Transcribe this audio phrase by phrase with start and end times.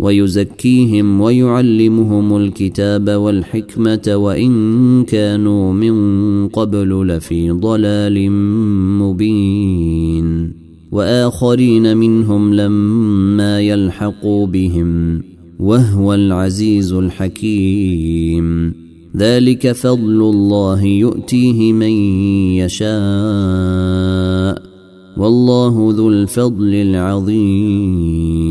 [0.00, 8.30] ويزكيهم ويعلمهم الكتاب والحكمة وإن كانوا من قبل لفي ضلال
[8.98, 10.52] مبين.
[10.92, 15.22] وآخرين منهم لما يلحقوا بهم
[15.58, 18.74] وهو العزيز الحكيم.
[19.16, 21.92] ذلك فضل الله يؤتيه من
[22.56, 22.90] يشاء.
[25.16, 28.49] والله ذو الفضل العظيم.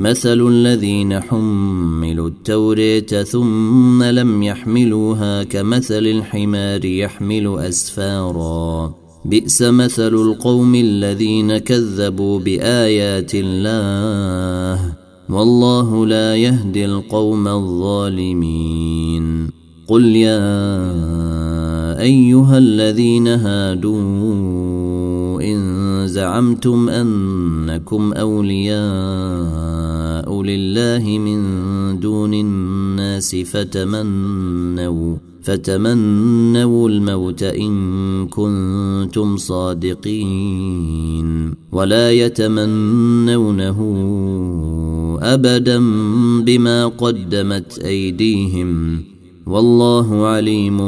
[0.00, 8.94] مثل الذين حملوا التورية ثم لم يحملوها كمثل الحمار يحمل أسفارا.
[9.24, 14.92] بئس مثل القوم الذين كذبوا بآيات الله.
[15.28, 19.50] والله لا يهدي القوم الظالمين.
[19.88, 20.40] قل يا
[22.00, 24.00] أيها الذين هادوا
[25.52, 28.82] إن زعمتم أنكم أولياء
[30.42, 31.40] لله من
[32.00, 40.80] دون الناس فتمنوا فتمنوا الموت إن كنتم صادقين.
[41.72, 43.78] ولا يتمنونه
[45.22, 45.78] أبدا
[46.40, 49.02] بما قدمت أيديهم.
[49.46, 50.78] والله عليم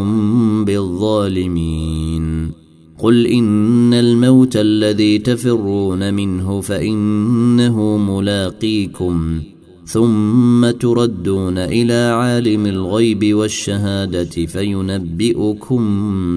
[0.65, 2.62] بالظالمين.
[3.03, 9.41] قل ان الموت الذي تفرون منه فانه ملاقيكم
[9.87, 15.83] ثم تردون إلى عالم الغيب والشهاده فينبئكم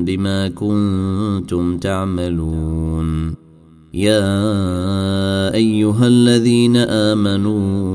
[0.05, 3.35] بما كنتم تعملون
[3.93, 7.94] يا ايها الذين امنوا